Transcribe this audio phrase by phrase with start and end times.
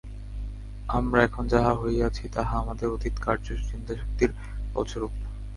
[0.89, 4.31] আমরা এখন যাহা হইয়াছি, তাহা আমাদের অতীত কার্য ও চিন্তাশক্তির
[4.71, 5.13] ফলস্বরূপ।